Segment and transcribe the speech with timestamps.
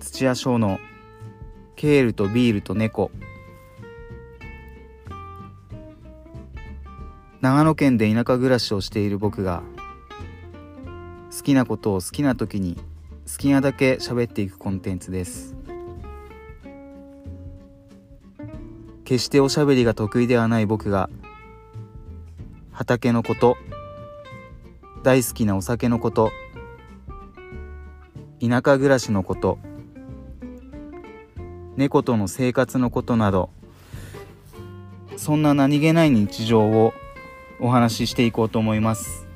[0.00, 0.78] 土屋翔の
[1.76, 3.10] ケールとビールと猫。
[7.40, 9.62] 長野県で田舎暮らしをしている僕が
[11.36, 12.76] 好きなことを好きな時に
[13.30, 15.54] 好きなだけ喋っていくコンテンツです。
[19.04, 21.08] 決しておしゃべりが得意ではない僕が
[22.72, 23.56] 畑のこと
[25.02, 26.30] 大好きなお酒のこと
[28.40, 29.58] 田舎暮らしのこと
[31.78, 33.50] 猫との生活のことなど
[35.16, 36.92] そんな何気ない日常を
[37.60, 39.27] お話ししていこうと思います。